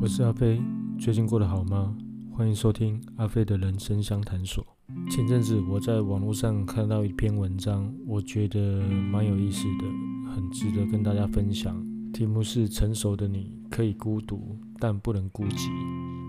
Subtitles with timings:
[0.00, 0.62] 我是阿飞，
[0.96, 1.92] 最近过得好吗？
[2.30, 4.64] 欢迎收听阿飞的人生相谈所。
[5.10, 11.84] 前阵子我在网络上看到一篇文章，我觉得蛮有意思的，很值得跟大家分享。
[12.12, 15.68] 题目是“成熟的你可以孤独，但不能孤寂”。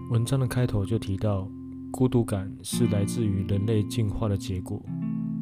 [0.09, 1.48] 文章的开头就提到，
[1.91, 4.84] 孤独感是来自于人类进化的结果，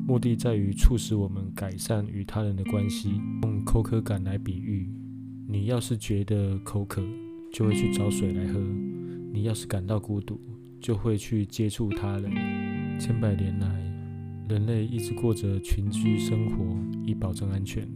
[0.05, 3.21] 目的在于促使我们改善与他人的关系。
[3.43, 4.91] 用口渴感来比喻，
[5.47, 7.01] 你要是觉得口渴，
[7.51, 8.59] 就会去找水来喝；
[9.33, 10.39] 你要是感到孤独，
[10.79, 12.31] 就会去接触他人。
[12.99, 13.67] 千百年来，
[14.49, 17.87] 人类一直过着群居生活，以保证安全，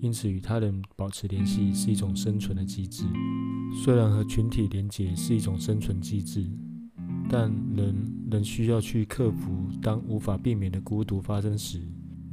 [0.00, 3.04] 因此与他人保持联系是一种生存的机制。
[3.84, 6.46] 虽然和群体连结是一种生存机制，
[7.28, 7.94] 但人
[8.30, 11.80] 仍需要去克服当无法避免的孤独发生时，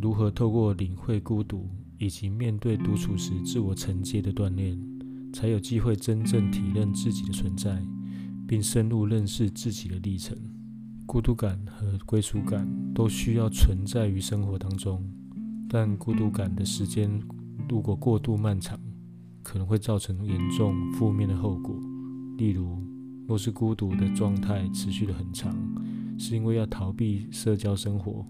[0.02, 4.95] 如何透过领会孤独以及面对独处时自我承接的锻炼。
[5.36, 7.86] 才有机会真正体认自己的存在，
[8.48, 10.34] 并深入认识自己的历程。
[11.06, 15.04] 孤独感和归属感都需要存在于生活当中，
[15.68, 17.22] 但孤独感的时间
[17.68, 18.80] 如果过度漫长，
[19.44, 21.76] 可能会造成严重负面的后果。
[22.38, 22.82] 例如，
[23.28, 25.54] 若是孤独的状态持续的很长，
[26.18, 28.26] 是因为要逃避社交生活，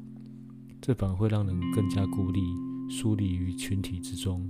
[0.81, 2.41] 这反而会让人更加孤立，
[2.89, 4.49] 疏离于群体之中。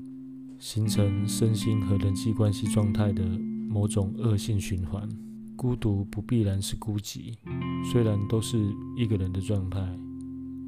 [0.58, 3.24] 形成身心和人际关系状态的
[3.70, 5.08] 某种恶性循环。
[5.56, 7.34] 孤独不必然是孤寂，
[7.92, 8.58] 虽然都是
[8.98, 9.80] 一个人的状态，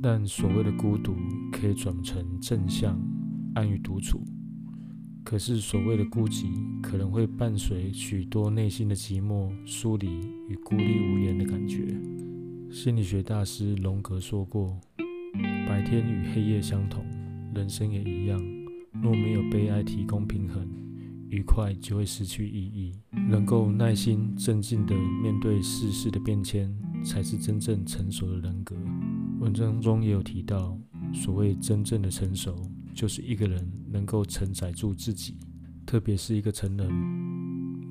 [0.01, 1.13] 但所谓的孤独
[1.51, 2.97] 可以转成正向，
[3.53, 4.23] 安于独处。
[5.25, 6.45] 可是所谓的孤寂，
[6.81, 10.07] 可能会伴随许多内心的寂寞、疏离
[10.47, 11.85] 与孤立无援的感觉。
[12.71, 14.79] 心理学大师荣格说过
[15.67, 17.05] ：“白天与黑夜相同，
[17.53, 18.41] 人生也一样。”
[19.01, 20.67] 若没有悲哀提供平衡，
[21.29, 22.93] 愉快就会失去意义。
[23.29, 28.75] 能够耐心、镇静地面对世事的变迁，才是真正成熟的人格。
[29.39, 30.77] 文章中也有提到，
[31.13, 32.55] 所谓真正的成熟，
[32.93, 35.37] 就是一个人能够承载住自己，
[35.85, 36.89] 特别是一个成人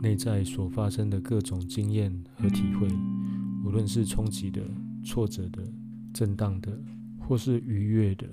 [0.02, 2.88] 内在所发生的各种经验和体会，
[3.64, 4.60] 无论是冲击的、
[5.04, 5.62] 挫折的、
[6.12, 6.78] 震荡的，
[7.18, 8.26] 或是愉悦的、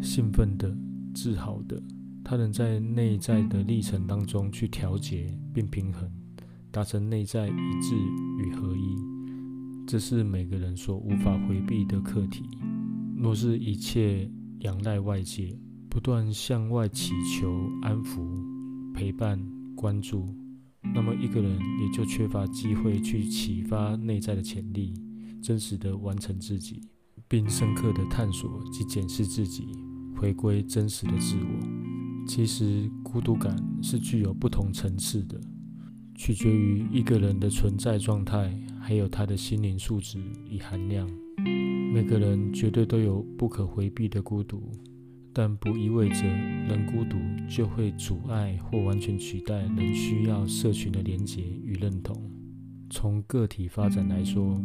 [0.00, 0.76] 兴奋的、
[1.14, 1.82] 自豪的。
[2.28, 6.10] 他能在内在的历程当中去调节并平衡，
[6.72, 7.94] 达成内在一致
[8.40, 8.96] 与合一，
[9.86, 12.42] 这是每个人所无法回避的课题。
[13.16, 14.28] 若是一切
[14.62, 15.56] 仰赖外界，
[15.88, 18.18] 不断向外祈求安抚、
[18.92, 19.40] 陪伴、
[19.76, 20.34] 关注，
[20.82, 24.94] 那么一个人也就缺乏机会去启发内在的潜力，
[25.40, 26.82] 真实的完成自己，
[27.28, 29.68] 并深刻的探索及检视自己，
[30.16, 31.75] 回归真实的自我。
[32.26, 35.40] 其实，孤独感是具有不同层次的，
[36.14, 40.18] 取决于一个人的存在状态，还有他的心灵素质
[40.50, 41.08] 与含量。
[41.94, 44.70] 每个人绝对都有不可回避的孤独，
[45.32, 47.16] 但不意味着人孤独
[47.48, 52.28] 就会阻碍或完全取代人需要社群的连结与认同。
[52.90, 54.60] 从个体发展来说，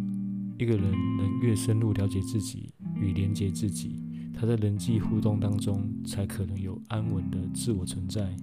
[0.58, 4.01] 一个人能越深入了解自己与连结自己。
[4.34, 8.36] 他在人际互动当中，才可能有安稳的自我存在，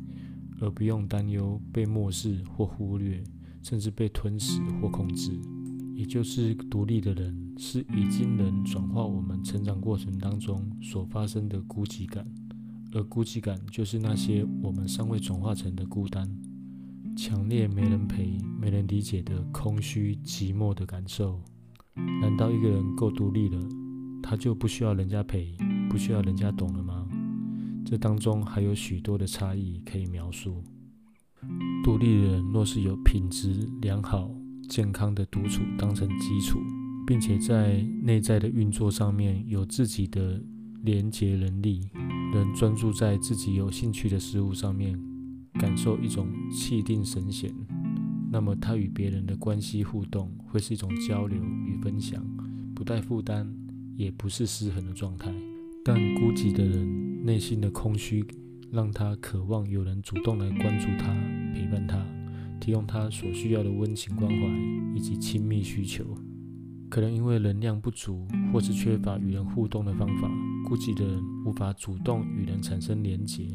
[0.60, 3.22] 而不用担忧被漠视或忽略，
[3.62, 5.38] 甚至被吞噬或控制。
[5.94, 12.24] 也就是独立的人，是已经能转化我们成长过程当中所发生的孤寂感，
[12.92, 16.30] 而孤寂感就是那些我们尚未转化成的孤单，
[17.16, 21.42] 强烈没人陪、没人理解的空虚寂寞的感受。
[22.22, 23.60] 难道一个人够独立了，
[24.22, 25.56] 他就不需要人家陪？
[25.88, 27.06] 不需要人家懂了吗？
[27.84, 30.62] 这当中还有许多的差异可以描述。
[31.82, 34.30] 独立人若是有品质良好、
[34.68, 36.58] 健康的独处当成基础，
[37.06, 40.42] 并且在内在的运作上面有自己的
[40.82, 41.88] 连结能力，
[42.34, 45.00] 能专注在自己有兴趣的事物上面，
[45.54, 47.54] 感受一种气定神闲，
[48.30, 52.22] 那么他与别人的关系互动会是一种交流与分享，
[52.74, 53.50] 不带负担，
[53.96, 55.32] 也不是失衡的状态。
[55.88, 58.22] 但孤寂的人内心的空虚，
[58.70, 61.14] 让他渴望有人主动来关注他、
[61.54, 62.06] 陪伴他，
[62.60, 64.36] 提供他所需要的温情关怀
[64.94, 66.04] 以及亲密需求。
[66.90, 70.30] 可能因为能量不足，或是缺乏与人互动的方法，
[70.68, 73.48] 孤寂的人无法主动与人产生连结，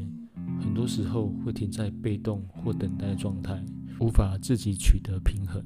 [0.59, 3.63] 很多时候会停在被动或等待状态，
[4.00, 5.63] 无法自己取得平衡。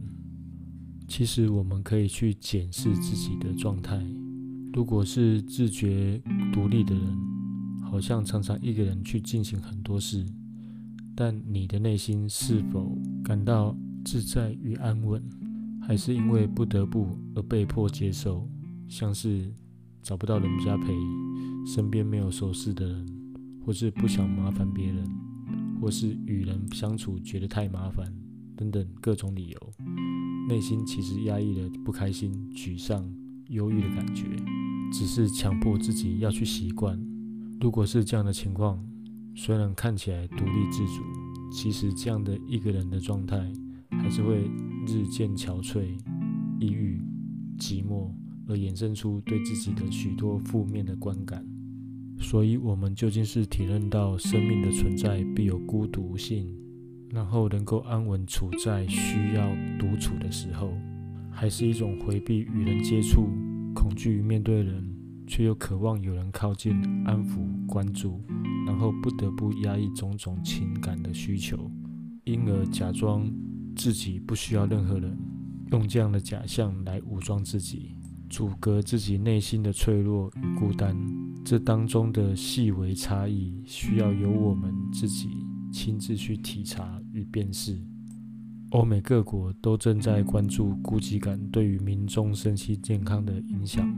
[1.08, 4.06] 其实我们可以去检视自己的状态。
[4.74, 6.22] 如果是自觉
[6.58, 7.16] 独立的人，
[7.84, 10.26] 好像常常一个人去进行很多事，
[11.16, 15.24] 但你的内心是否感到自在与安稳，
[15.80, 18.50] 还是因为不得不而被迫接受？
[18.88, 19.54] 像是
[20.02, 20.88] 找不到人家陪，
[21.76, 23.06] 身边没有熟识的人，
[23.64, 25.08] 或是不想麻烦别人，
[25.80, 28.12] 或是与人相处觉得太麻烦
[28.56, 29.74] 等等各种理由，
[30.50, 33.08] 内心其实压抑了不开心、沮丧、
[33.50, 34.24] 忧郁的感觉，
[34.92, 37.00] 只是强迫自己要去习惯。
[37.60, 38.84] 如果是这样的情况，
[39.36, 41.04] 虽然看起来独立自主，
[41.52, 43.52] 其实这样的一个人的状态，
[43.92, 44.50] 还是会
[44.88, 45.86] 日渐憔悴、
[46.60, 47.02] 抑郁、
[47.58, 48.12] 寂寞。
[48.50, 51.46] 而衍生出对自己的许多负面的观感，
[52.18, 56.48] 所以，我们究竟是体认到生命的存在必有孤独性，
[57.10, 60.72] 然后能够安稳处在需要独处的时候，
[61.30, 63.28] 还是一种回避与人接触、
[63.78, 64.84] 恐惧面对人，
[65.28, 66.74] 却又渴望有人靠近、
[67.06, 68.20] 安抚、关注，
[68.66, 71.70] 然后不得不压抑种种情感的需求，
[72.24, 73.32] 因而假装
[73.76, 75.16] 自己不需要任何人，
[75.72, 77.96] 用这样的假象来武装自己。
[78.32, 80.98] 阻隔自己内心的脆弱与孤单，
[81.46, 85.30] 这当中的细微差异，需要由我们自己
[85.72, 87.80] 亲自去体察与辨识。
[88.72, 93.90] 欧美各国都正在关注孤寂感对于民众身心健康的影响。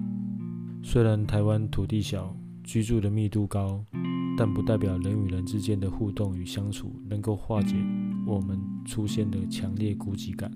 [0.84, 3.84] 虽然台湾土地小，居住的密度高，
[4.38, 7.76] 但不代表人与人之间的互动与相处能够化解
[8.28, 10.52] 我们出现的强烈孤寂感。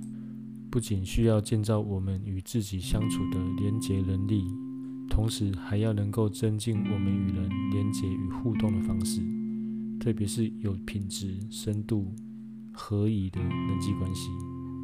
[0.69, 4.45] 不仅需要建造我们与自己相处的连结能力，
[5.09, 9.21] 同时还要能够增进我们与人连结与互动的方式，
[9.99, 12.13] 特别是有品质、深度、
[12.73, 14.29] 合宜的人际关系。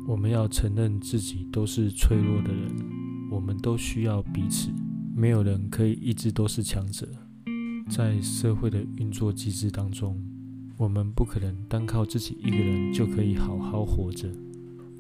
[0.08, 2.76] 我们要承认自己都是脆弱的人，
[3.30, 4.70] 我们都需要彼此，
[5.16, 7.08] 没有人可以一直都是强者。
[7.90, 10.24] 在社会的运作机制当中，
[10.78, 14.30] 我们不可能单靠自己一个人就可以好好活着。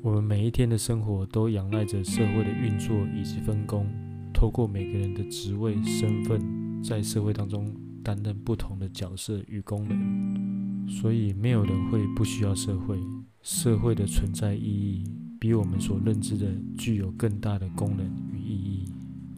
[0.02, 3.86] 我们每一天的生活都仰赖着社会的运作以及分工，
[4.34, 6.42] 透过每个人的职位身份，
[6.84, 7.72] 在社会当中
[8.04, 10.88] 担任不同的角色与功能。
[10.90, 13.00] 所以，没有人会不需要社会。
[13.42, 15.04] 社会的存在意义
[15.40, 16.48] 比我们所认知的
[16.78, 18.92] 具有更大的功能与意义。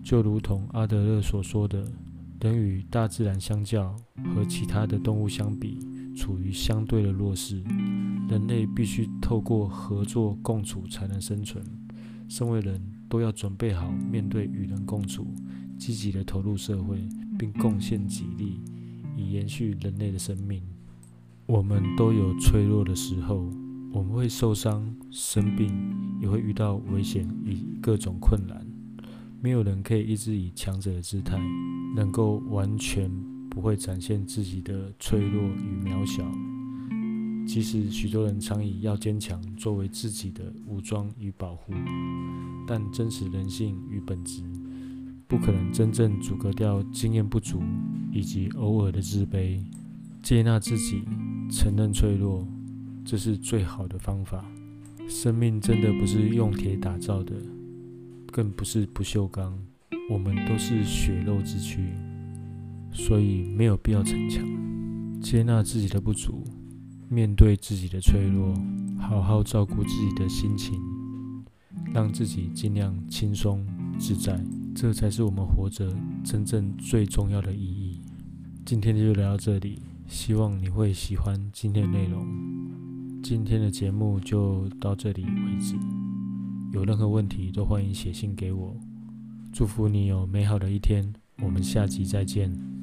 [0.03, 1.85] 就如同阿德勒所说的，
[2.39, 3.95] 人与大自然相较，
[4.33, 5.77] 和其他的动物相比，
[6.15, 7.61] 处于相对的弱势。
[8.27, 11.63] 人类必须透过合作共处才能生存。
[12.27, 15.27] 身为人，都要准备好面对与人共处，
[15.77, 16.97] 积极的投入社会，
[17.41, 18.59] 并贡献己力，
[19.17, 20.61] 以延续人类的生命。
[21.47, 23.49] 我们都有脆弱的时候，
[23.91, 25.73] 我们会受伤、生病，
[26.21, 28.63] 也会遇到危险与各种困难。
[29.41, 31.41] 没有人可以一直以强者的姿态，
[31.95, 33.11] 能够完全
[33.49, 36.23] 不会展现自己的脆弱与渺小。
[37.47, 41.73] 即使许多人常以要坚强作为自己的武装与保护，
[42.67, 44.43] 但真实人性与本质
[45.31, 47.63] 不可能真正阻隔掉经验不足
[48.11, 49.63] 以及偶尔的自卑。
[50.21, 51.03] 接纳自己，
[51.49, 52.45] 承认脆弱，
[53.05, 54.43] 这是最好的方法。
[55.07, 57.33] 生命真的不是用铁打造的，
[58.29, 59.57] 更不是不锈钢。
[60.09, 61.79] 我们都是血肉之躯，
[62.91, 64.45] 所以没有必要逞强。
[65.21, 66.43] 接纳自己的不足。
[67.07, 68.53] 面对自己的脆弱，
[68.99, 70.77] 好好照顾自己的心情，
[71.93, 73.65] 让自己尽量轻松
[73.97, 74.37] 自在，
[74.73, 78.01] 这才是我们活着真正最重要的意义。
[78.65, 82.25] 今天就聊到这里，希望你会喜欢今天的内容。
[83.21, 85.75] 今天的节目就到这里为止，
[86.73, 88.75] 有任何问题都欢迎写信给我。
[89.51, 91.13] 祝福你有美好的一天，
[91.43, 92.80] 我们下集再见。